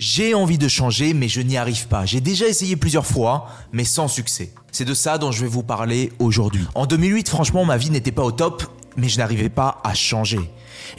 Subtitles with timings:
[0.00, 2.06] J'ai envie de changer, mais je n'y arrive pas.
[2.06, 4.52] J'ai déjà essayé plusieurs fois, mais sans succès.
[4.70, 6.64] C'est de ça dont je vais vous parler aujourd'hui.
[6.76, 8.62] En 2008, franchement, ma vie n'était pas au top,
[8.96, 10.38] mais je n'arrivais pas à changer.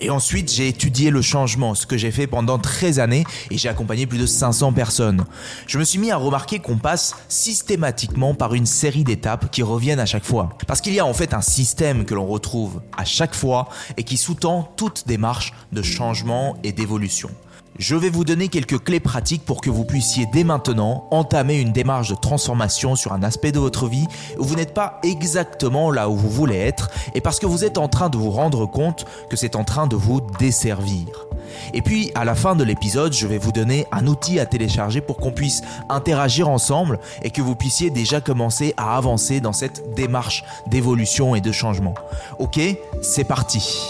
[0.01, 3.69] Et ensuite, j'ai étudié le changement, ce que j'ai fait pendant 13 années et j'ai
[3.69, 5.23] accompagné plus de 500 personnes.
[5.65, 10.01] Je me suis mis à remarquer qu'on passe systématiquement par une série d'étapes qui reviennent
[10.01, 10.49] à chaque fois.
[10.67, 14.03] Parce qu'il y a en fait un système que l'on retrouve à chaque fois et
[14.03, 17.29] qui sous-tend toute démarche de changement et d'évolution.
[17.79, 21.71] Je vais vous donner quelques clés pratiques pour que vous puissiez dès maintenant entamer une
[21.71, 24.05] démarche de transformation sur un aspect de votre vie
[24.37, 27.77] où vous n'êtes pas exactement là où vous voulez être et parce que vous êtes
[27.77, 31.25] en train de vous rendre compte que c'est en train de vous desservir.
[31.73, 34.99] Et puis, à la fin de l'épisode, je vais vous donner un outil à télécharger
[34.99, 39.93] pour qu'on puisse interagir ensemble et que vous puissiez déjà commencer à avancer dans cette
[39.95, 41.95] démarche d'évolution et de changement.
[42.39, 42.59] Ok,
[43.01, 43.89] c'est parti.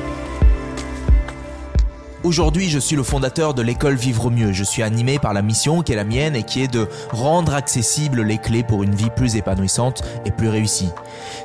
[2.23, 4.51] Aujourd'hui, je suis le fondateur de l'école Vivre Mieux.
[4.51, 7.55] Je suis animé par la mission qui est la mienne et qui est de rendre
[7.55, 10.91] accessibles les clés pour une vie plus épanouissante et plus réussie.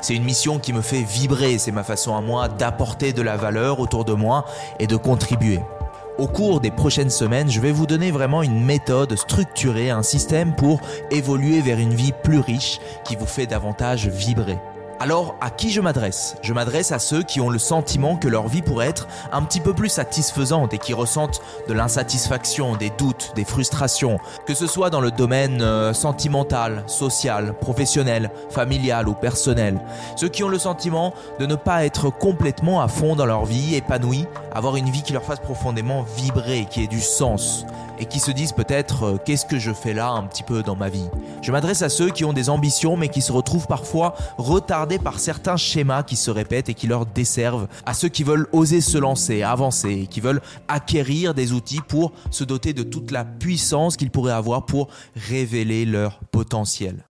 [0.03, 3.39] C'est une mission qui me fait vibrer, c'est ma façon à moi d'apporter de la
[3.39, 4.45] valeur autour de moi
[4.79, 5.61] et de contribuer.
[6.19, 10.55] Au cours des prochaines semaines, je vais vous donner vraiment une méthode structurée, un système
[10.55, 14.59] pour évoluer vers une vie plus riche qui vous fait davantage vibrer.
[14.99, 16.37] Alors, à qui je m'adresse?
[16.41, 19.61] Je m'adresse à ceux qui ont le sentiment que leur vie pourrait être un petit
[19.61, 24.89] peu plus satisfaisante et qui ressentent de l'insatisfaction, des doutes, des frustrations, que ce soit
[24.89, 29.79] dans le domaine euh, sentimental, social, professionnel, familial ou personnel.
[30.17, 33.75] Ceux qui ont le sentiment de ne pas être complètement à fond dans leur vie,
[33.75, 37.67] épanouis, avoir une vie qui leur fasse profondément vibrer, qui ait du sens
[37.99, 40.77] et qui se disent peut-être euh, qu'est-ce que je fais là un petit peu dans
[40.77, 41.09] ma vie?
[41.43, 45.19] Je m'adresse à ceux qui ont des ambitions mais qui se retrouvent parfois retardés par
[45.19, 48.99] certains schémas qui se répètent et qui leur desservent, à ceux qui veulent oser se
[48.99, 54.11] lancer, avancer, qui veulent acquérir des outils pour se doter de toute la puissance qu'ils
[54.11, 57.05] pourraient avoir pour révéler leur potentiel.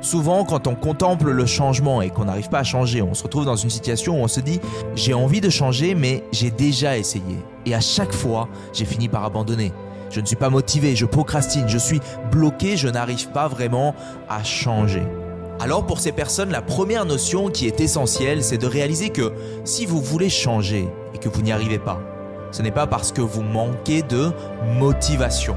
[0.00, 3.46] Souvent, quand on contemple le changement et qu'on n'arrive pas à changer, on se retrouve
[3.46, 4.60] dans une situation où on se dit
[4.94, 7.38] j'ai envie de changer mais j'ai déjà essayé.
[7.64, 9.72] Et à chaque fois, j'ai fini par abandonner.
[10.10, 12.00] Je ne suis pas motivé, je procrastine, je suis
[12.30, 13.94] bloqué, je n'arrive pas vraiment
[14.28, 15.02] à changer.
[15.60, 19.32] Alors pour ces personnes, la première notion qui est essentielle, c'est de réaliser que
[19.64, 22.00] si vous voulez changer et que vous n'y arrivez pas,
[22.50, 24.30] ce n'est pas parce que vous manquez de
[24.78, 25.56] motivation.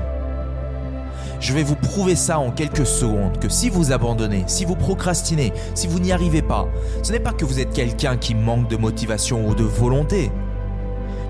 [1.39, 5.53] Je vais vous prouver ça en quelques secondes, que si vous abandonnez, si vous procrastinez,
[5.75, 6.67] si vous n'y arrivez pas,
[7.03, 10.31] ce n'est pas que vous êtes quelqu'un qui manque de motivation ou de volonté.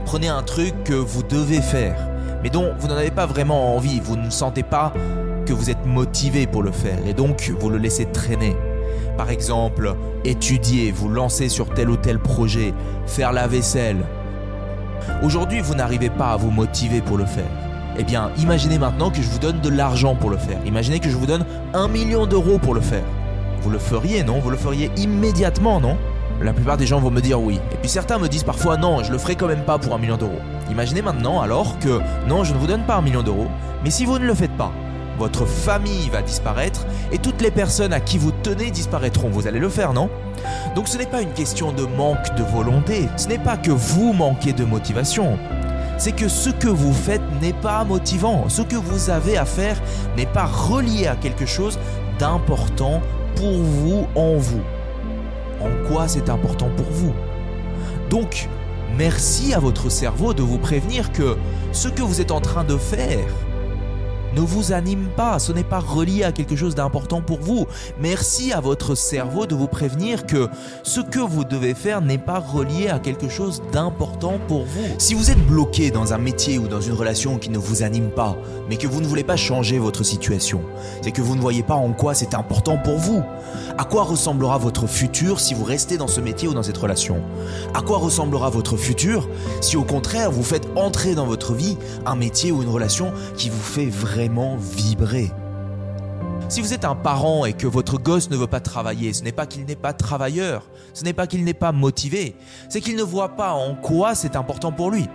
[0.05, 2.06] Prenez un truc que vous devez faire,
[2.44, 4.94] mais dont vous n'en avez pas vraiment envie, vous ne sentez pas
[5.46, 8.56] que vous êtes motivé pour le faire, et donc vous le laissez traîner.
[9.18, 12.74] Par exemple, étudier, vous lancer sur tel ou tel projet,
[13.06, 14.06] faire la vaisselle.
[15.24, 17.50] Aujourd'hui, vous n'arrivez pas à vous motiver pour le faire.
[17.97, 20.59] Eh bien, imaginez maintenant que je vous donne de l'argent pour le faire.
[20.66, 23.03] Imaginez que je vous donne un million d'euros pour le faire.
[23.62, 24.40] Vous le feriez, non?
[24.40, 25.97] Vous le feriez immédiatement, non?
[26.42, 27.59] La plupart des gens vont me dire oui.
[27.72, 29.98] Et puis certains me disent parfois non, je le ferai quand même pas pour un
[29.98, 30.40] million d'euros.
[30.70, 33.48] Imaginez maintenant alors que non, je ne vous donne pas un million d'euros,
[33.84, 34.72] mais si vous ne le faites pas,
[35.18, 39.30] votre famille va disparaître et toutes les personnes à qui vous tenez disparaîtront.
[39.30, 40.09] Vous allez le faire, non?
[40.76, 44.14] Donc ce n'est pas une question de manque de volonté, ce n'est pas que vous
[44.14, 45.38] manquez de motivation
[45.97, 48.50] c'est que ce que vous faites n'est pas motivant.
[48.50, 49.78] Ce que vous avez à faire
[50.16, 51.80] n'est pas relié à quelque chose
[52.20, 53.02] d'important
[53.36, 54.62] pour vous en vous.
[55.62, 57.13] En quoi c'est important pour vous?
[58.09, 58.47] Donc,
[58.97, 61.38] merci à votre cerveau de vous prévenir que
[61.72, 63.28] ce que vous êtes en train de faire
[64.38, 67.66] ne vous anime pas, ce n'est pas relié à quelque chose d'important pour vous.
[68.00, 70.47] Merci à votre cerveau de vous prévenir que
[70.84, 74.85] ce que vous devez faire n'est pas relié à quelque chose d'important pour vous.
[75.00, 78.11] Si vous êtes bloqué dans un métier ou dans une relation qui ne vous anime
[78.11, 78.38] pas,
[78.70, 80.61] mais que vous ne voulez pas changer votre situation,
[81.02, 83.23] c'est que vous ne voyez pas en quoi c'est important pour vous.
[83.79, 87.22] À quoi ressemblera votre futur si vous restez dans ce métier ou dans cette relation?
[87.73, 89.28] À quoi ressemblera votre futur
[89.61, 93.50] si au contraire vous faites entrer dans votre vie un métier ou une relation qui
[93.50, 94.27] vous fait vraiment
[94.58, 95.32] vibrer.
[96.50, 99.32] Si vous êtes un parent et que votre gosse ne veut pas travailler, ce n'est
[99.32, 100.64] pas qu'il n'est pas travailleur,
[100.94, 102.35] ce n'est pas qu'il n'est pas motivé,
[102.70, 105.08] c'est qu'il ne voit pas en quoi c'est important pour lui.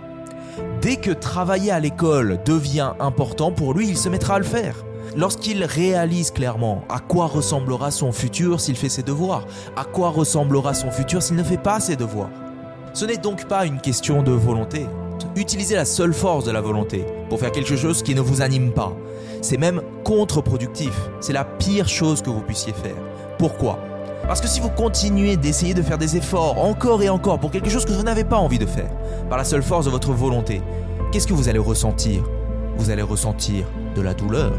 [0.81, 4.75] Dès que travailler à l'école devient important pour lui, il se mettra à le faire.
[5.15, 9.45] lorsqu'il réalise clairement à quoi ressemblera son futur s'il fait ses devoirs,
[9.75, 12.31] à quoi ressemblera son futur s'il ne fait pas ses devoirs.
[12.93, 14.87] Ce n'est donc pas une question de volonté.
[15.35, 18.71] Utilisez la seule force de la volonté pour faire quelque chose qui ne vous anime
[18.71, 18.93] pas.
[19.41, 20.93] C'est même contre-productif.
[21.19, 22.95] C'est la pire chose que vous puissiez faire.
[23.37, 23.79] Pourquoi?
[24.27, 27.69] Parce que si vous continuez d'essayer de faire des efforts encore et encore pour quelque
[27.69, 28.89] chose que vous n'avez pas envie de faire,
[29.29, 30.61] par la seule force de votre volonté,
[31.11, 32.23] qu'est-ce que vous allez ressentir?
[32.77, 33.65] Vous allez ressentir
[33.95, 34.53] de la douleur.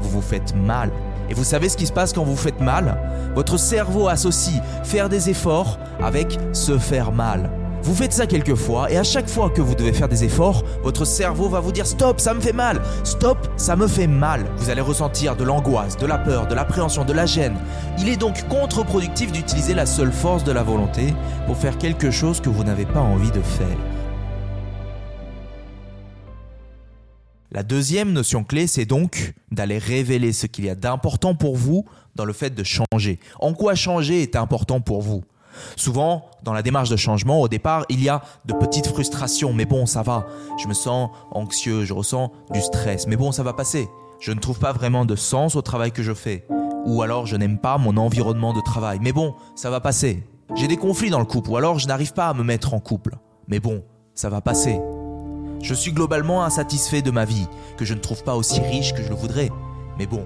[0.00, 0.92] Vous vous faites mal.
[1.30, 2.98] Et vous savez ce qui se passe quand vous faites mal?
[3.34, 7.50] Votre cerveau associe faire des efforts avec se faire mal.
[7.82, 10.62] Vous faites ça quelques fois et à chaque fois que vous devez faire des efforts,
[10.82, 14.44] votre cerveau va vous dire stop, ça me fait mal, stop, ça me fait mal.
[14.56, 17.56] Vous allez ressentir de l'angoisse, de la peur, de l'appréhension, de la gêne.
[17.98, 21.14] Il est donc contre-productif d'utiliser la seule force de la volonté
[21.46, 23.78] pour faire quelque chose que vous n'avez pas envie de faire.
[27.50, 31.86] La deuxième notion clé, c'est donc d'aller révéler ce qu'il y a d'important pour vous
[32.14, 33.20] dans le fait de changer.
[33.40, 35.24] En quoi changer est important pour vous?
[35.76, 39.64] Souvent, dans la démarche de changement, au départ, il y a de petites frustrations, mais
[39.64, 40.26] bon, ça va.
[40.58, 43.88] Je me sens anxieux, je ressens du stress, mais bon, ça va passer.
[44.20, 46.46] Je ne trouve pas vraiment de sens au travail que je fais.
[46.86, 50.24] Ou alors je n'aime pas mon environnement de travail, mais bon, ça va passer.
[50.54, 52.80] J'ai des conflits dans le couple, ou alors je n'arrive pas à me mettre en
[52.80, 53.16] couple.
[53.46, 53.84] Mais bon,
[54.14, 54.80] ça va passer.
[55.62, 57.46] Je suis globalement insatisfait de ma vie,
[57.76, 59.50] que je ne trouve pas aussi riche que je le voudrais.
[59.98, 60.24] Mais bon,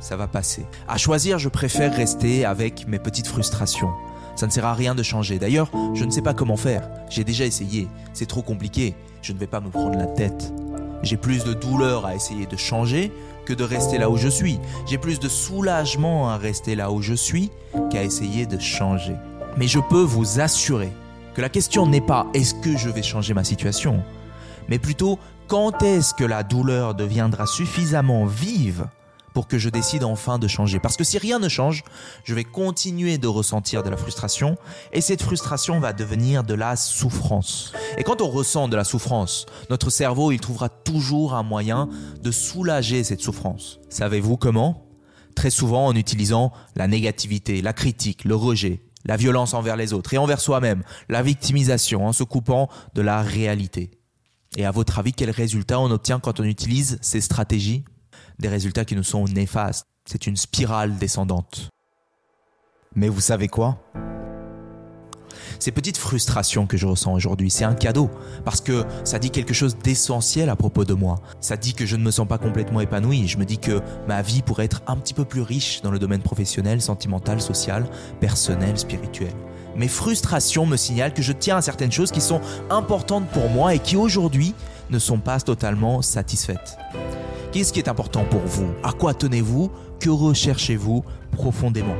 [0.00, 0.66] ça va passer.
[0.88, 3.90] À choisir, je préfère rester avec mes petites frustrations.
[4.36, 5.38] Ça ne sert à rien de changer.
[5.38, 6.88] D'ailleurs, je ne sais pas comment faire.
[7.08, 7.88] J'ai déjà essayé.
[8.12, 8.94] C'est trop compliqué.
[9.20, 10.52] Je ne vais pas me prendre la tête.
[11.02, 13.12] J'ai plus de douleur à essayer de changer
[13.44, 14.58] que de rester là où je suis.
[14.86, 17.50] J'ai plus de soulagement à rester là où je suis
[17.90, 19.16] qu'à essayer de changer.
[19.56, 20.90] Mais je peux vous assurer
[21.34, 24.02] que la question n'est pas est-ce que je vais changer ma situation,
[24.68, 25.18] mais plutôt
[25.48, 28.86] quand est-ce que la douleur deviendra suffisamment vive
[29.32, 30.78] pour que je décide enfin de changer.
[30.78, 31.84] Parce que si rien ne change,
[32.24, 34.56] je vais continuer de ressentir de la frustration
[34.92, 37.72] et cette frustration va devenir de la souffrance.
[37.96, 41.88] Et quand on ressent de la souffrance, notre cerveau, il trouvera toujours un moyen
[42.22, 43.80] de soulager cette souffrance.
[43.88, 44.86] Savez-vous comment?
[45.34, 50.14] Très souvent en utilisant la négativité, la critique, le rejet, la violence envers les autres
[50.14, 53.90] et envers soi-même, la victimisation en se coupant de la réalité.
[54.56, 57.84] Et à votre avis, quel résultat on obtient quand on utilise ces stratégies?
[58.42, 59.86] Des résultats qui nous sont néfastes.
[60.04, 61.70] C'est une spirale descendante.
[62.94, 63.78] Mais vous savez quoi?
[65.58, 68.10] Ces petites frustrations que je ressens aujourd'hui, c'est un cadeau
[68.44, 71.20] parce que ça dit quelque chose d'essentiel à propos de moi.
[71.40, 73.28] Ça dit que je ne me sens pas complètement épanoui.
[73.28, 75.98] Je me dis que ma vie pourrait être un petit peu plus riche dans le
[75.98, 77.86] domaine professionnel, sentimental, social,
[78.20, 79.32] personnel, spirituel.
[79.76, 83.74] Mes frustrations me signalent que je tiens à certaines choses qui sont importantes pour moi
[83.74, 84.54] et qui aujourd'hui
[84.90, 86.76] ne sont pas totalement satisfaites.
[87.52, 88.72] Qu'est-ce qui est important pour vous?
[88.82, 89.70] À quoi tenez-vous?
[90.00, 91.94] Que recherchez-vous profondément?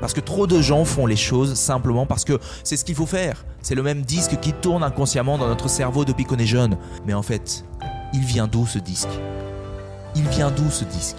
[0.00, 3.04] Parce que trop de gens font les choses simplement parce que c'est ce qu'il faut
[3.04, 3.44] faire.
[3.60, 6.78] C'est le même disque qui tourne inconsciemment dans notre cerveau depuis qu'on est jeune.
[7.06, 7.66] Mais en fait,
[8.14, 9.10] il vient d'où ce disque?
[10.16, 11.18] Il vient d'où ce disque?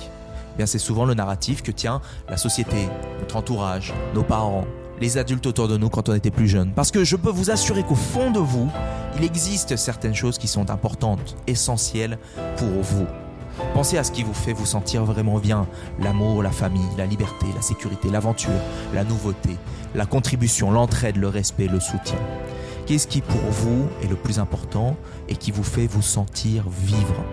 [0.56, 2.90] Eh Bien, c'est souvent le narratif que tient la société,
[3.20, 4.66] notre entourage, nos parents,
[5.00, 6.72] les adultes autour de nous quand on était plus jeune.
[6.72, 8.68] Parce que je peux vous assurer qu'au fond de vous,
[9.16, 12.18] il existe certaines choses qui sont importantes, essentielles
[12.58, 13.06] pour vous.
[13.74, 15.68] Pensez à ce qui vous fait vous sentir vraiment bien.
[16.00, 18.52] L'amour, la famille, la liberté, la sécurité, l'aventure,
[18.94, 19.58] la nouveauté,
[19.94, 22.18] la contribution, l'entraide, le respect, le soutien.
[22.86, 24.96] Qu'est-ce qui pour vous est le plus important
[25.28, 27.24] et qui vous fait vous sentir vivre?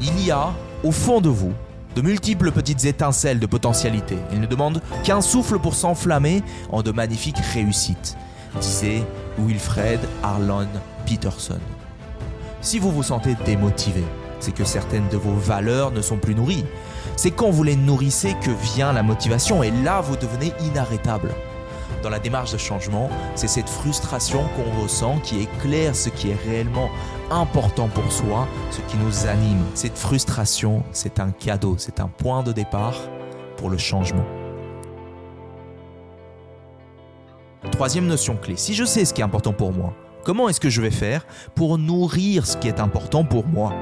[0.00, 0.52] Il y a,
[0.84, 1.52] au fond de vous,
[1.96, 4.16] de multiples petites étincelles de potentialité.
[4.32, 8.16] Il ne demande qu'un souffle pour s'enflammer en de magnifiques réussites,
[8.60, 9.02] disait
[9.38, 10.68] Wilfred Arlon
[11.06, 11.58] Peterson.
[12.60, 14.04] Si vous vous sentez démotivé,
[14.40, 16.64] c'est que certaines de vos valeurs ne sont plus nourries.
[17.16, 21.34] C'est quand vous les nourrissez que vient la motivation et là vous devenez inarrêtable.
[22.02, 26.38] Dans la démarche de changement, c'est cette frustration qu'on ressent qui éclaire ce qui est
[26.48, 26.88] réellement
[27.30, 29.64] important pour soi, ce qui nous anime.
[29.74, 32.94] Cette frustration, c'est un cadeau, c'est un point de départ
[33.56, 34.24] pour le changement.
[37.72, 39.92] Troisième notion clé, si je sais ce qui est important pour moi,
[40.24, 41.26] comment est-ce que je vais faire
[41.56, 43.72] pour nourrir ce qui est important pour moi?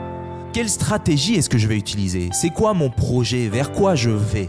[0.56, 2.30] Quelle stratégie est-ce que je vais utiliser?
[2.32, 3.50] C'est quoi mon projet?
[3.50, 4.48] Vers quoi je vais?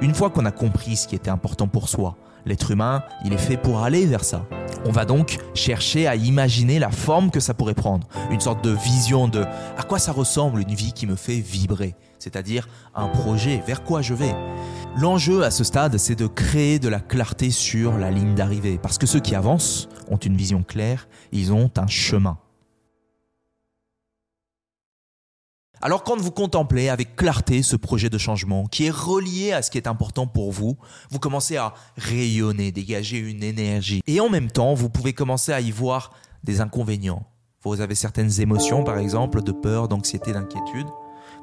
[0.00, 2.16] Une fois qu'on a compris ce qui était important pour soi,
[2.46, 4.46] l'être humain, il est fait pour aller vers ça.
[4.84, 8.70] On va donc chercher à imaginer la forme que ça pourrait prendre, une sorte de
[8.70, 9.40] vision de
[9.76, 14.02] à quoi ça ressemble une vie qui me fait vibrer, c'est-à-dire un projet, vers quoi
[14.02, 14.36] je vais?
[14.98, 18.98] L'enjeu à ce stade, c'est de créer de la clarté sur la ligne d'arrivée, parce
[18.98, 22.38] que ceux qui avancent ont une vision claire, ils ont un chemin.
[25.82, 29.70] Alors quand vous contemplez avec clarté ce projet de changement qui est relié à ce
[29.70, 30.76] qui est important pour vous,
[31.10, 34.02] vous commencez à rayonner, dégager une énergie.
[34.06, 36.12] Et en même temps, vous pouvez commencer à y voir
[36.44, 37.24] des inconvénients.
[37.62, 40.86] Vous avez certaines émotions, par exemple, de peur, d'anxiété, d'inquiétude.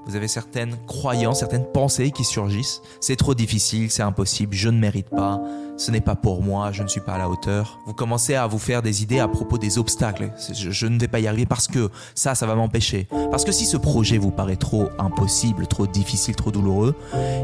[0.06, 2.82] Vous avez certaines croyances, certaines pensées qui surgissent.
[3.02, 5.42] C'est trop difficile, c'est impossible, je ne mérite pas,
[5.76, 7.80] ce n'est pas pour moi, je ne suis pas à la hauteur.
[7.86, 10.32] Vous commencez à vous faire des idées à propos des obstacles.
[10.54, 13.08] Je, ne vais pas y arriver parce que ça, ça va m'empêcher.
[13.32, 16.96] Parce que si ce projet vous paraît trop impossible, trop difficile, trop douloureux,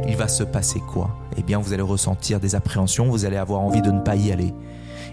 [0.08, 1.10] il va se passer quoi?
[1.38, 4.32] Eh bien, vous allez ressentir des appréhensions, vous allez avoir envie de ne pas y
[4.32, 4.54] aller.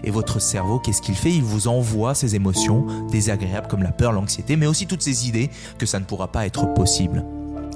[0.03, 1.31] Et votre cerveau, qu'est-ce qu'il fait?
[1.31, 5.49] Il vous envoie ces émotions désagréables comme la peur, l'anxiété, mais aussi toutes ces idées
[5.77, 7.23] que ça ne pourra pas être possible.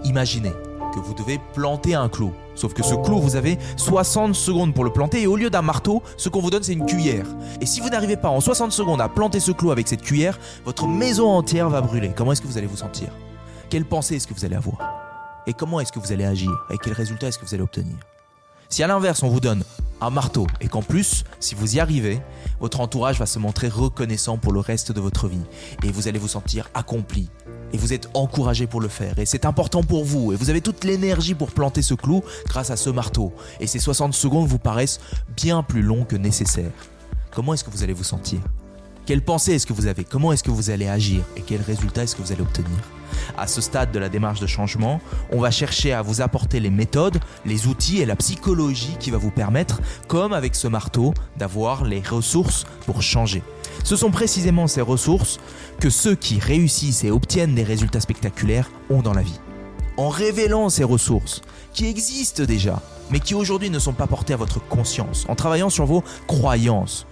[0.03, 0.51] Imaginez
[0.93, 2.31] que vous devez planter un clou.
[2.55, 5.61] Sauf que ce clou, vous avez 60 secondes pour le planter et au lieu d'un
[5.61, 7.25] marteau, ce qu'on vous donne, c'est une cuillère.
[7.59, 10.39] Et si vous n'arrivez pas en 60 secondes à planter ce clou avec cette cuillère,
[10.63, 12.11] votre maison entière va brûler.
[12.15, 13.09] Comment est-ce que vous allez vous sentir?
[13.69, 14.77] Quelle pensée est-ce que vous allez avoir?
[15.47, 16.51] Et comment est-ce que vous allez agir?
[16.71, 17.97] Et quel résultat est-ce que vous allez obtenir?
[18.69, 19.63] Si à l'inverse, on vous donne
[20.01, 22.21] un marteau et qu'en plus, si vous y arrivez,
[22.59, 25.43] votre entourage va se montrer reconnaissant pour le reste de votre vie
[25.83, 27.29] et vous allez vous sentir accompli,
[27.73, 29.17] et vous êtes encouragé pour le faire.
[29.19, 32.69] Et c'est important pour vous et vous avez toute l'énergie pour planter ce clou grâce
[32.69, 33.33] à ce marteau.
[33.59, 34.99] Et ces 60 secondes vous paraissent
[35.35, 36.71] bien plus longs que nécessaire.
[37.33, 38.39] Comment est-ce que vous allez vous sentir?
[39.05, 40.03] Quelle pensée est-ce que vous avez?
[40.03, 41.21] Comment est-ce que vous allez agir?
[41.35, 42.94] Et quel résultat est-ce que vous allez obtenir?
[43.37, 46.69] À ce stade de la démarche de changement, on va chercher à vous apporter les
[46.69, 51.83] méthodes, les outils et la psychologie qui va vous permettre, comme avec ce marteau, d'avoir
[51.83, 53.43] les ressources pour changer.
[53.83, 55.39] Ce sont précisément ces ressources
[55.79, 59.39] que ceux qui réussissent et obtiennent des résultats spectaculaires ont dans la vie.
[59.97, 61.41] En révélant ces ressources,
[61.73, 62.81] qui existent déjà,
[63.11, 67.05] mais qui aujourd'hui ne sont pas portées à votre conscience, en travaillant sur vos croyances,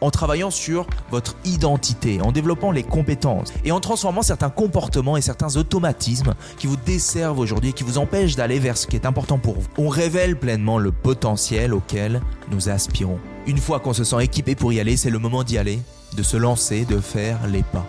[0.00, 5.22] en travaillant sur votre identité, en développant les compétences et en transformant certains comportements et
[5.22, 9.06] certains automatismes qui vous desservent aujourd'hui et qui vous empêchent d'aller vers ce qui est
[9.06, 9.68] important pour vous.
[9.78, 13.18] On révèle pleinement le potentiel auquel nous aspirons.
[13.46, 15.80] Une fois qu'on se sent équipé pour y aller, c'est le moment d'y aller
[16.16, 17.86] de se lancer, de faire les pas.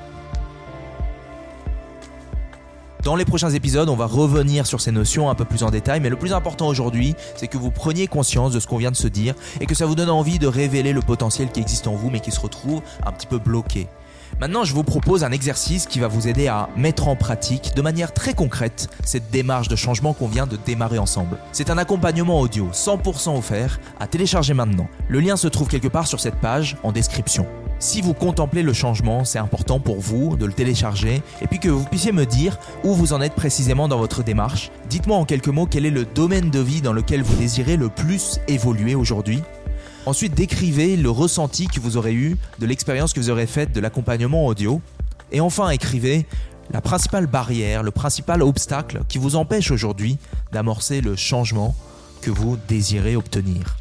[3.10, 6.00] Dans les prochains épisodes, on va revenir sur ces notions un peu plus en détail,
[6.00, 8.96] mais le plus important aujourd'hui, c'est que vous preniez conscience de ce qu'on vient de
[8.96, 11.96] se dire et que ça vous donne envie de révéler le potentiel qui existe en
[11.96, 13.88] vous mais qui se retrouve un petit peu bloqué.
[14.39, 17.81] Maintenant, je vous propose un exercice qui va vous aider à mettre en pratique de
[17.81, 21.38] manière très concrète cette démarche de changement qu'on vient de démarrer ensemble.
[21.51, 24.88] C'est un accompagnement audio 100% offert à télécharger maintenant.
[25.10, 27.46] Le lien se trouve quelque part sur cette page en description.
[27.79, 31.69] Si vous contemplez le changement, c'est important pour vous de le télécharger et puis que
[31.69, 34.72] vous puissiez me dire où vous en êtes précisément dans votre démarche.
[34.89, 37.89] Dites-moi en quelques mots quel est le domaine de vie dans lequel vous désirez le
[37.89, 39.41] plus évoluer aujourd'hui.
[40.06, 43.79] Ensuite, décrivez le ressenti que vous aurez eu de l'expérience que vous aurez faite de
[43.79, 44.82] l'accompagnement audio.
[45.32, 46.25] Et enfin, écrivez
[46.72, 50.18] la principale barrière, le principal obstacle qui vous empêche aujourd'hui
[50.51, 51.75] d'amorcer le changement
[52.22, 53.79] que vous désirez obtenir.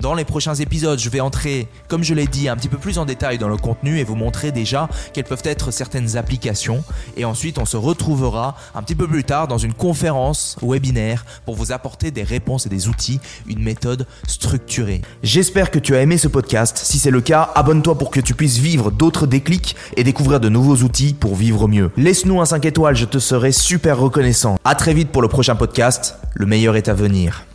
[0.00, 2.98] Dans les prochains épisodes, je vais entrer, comme je l'ai dit, un petit peu plus
[2.98, 6.84] en détail dans le contenu et vous montrer déjà quelles peuvent être certaines applications.
[7.16, 11.54] Et ensuite, on se retrouvera un petit peu plus tard dans une conférence webinaire pour
[11.54, 15.02] vous apporter des réponses et des outils, une méthode structurée.
[15.22, 16.78] J'espère que tu as aimé ce podcast.
[16.78, 20.48] Si c'est le cas, abonne-toi pour que tu puisses vivre d'autres déclics et découvrir de
[20.48, 21.90] nouveaux outils pour vivre mieux.
[21.96, 24.56] Laisse-nous un 5 étoiles, je te serai super reconnaissant.
[24.64, 26.16] À très vite pour le prochain podcast.
[26.34, 27.46] Le meilleur est à venir.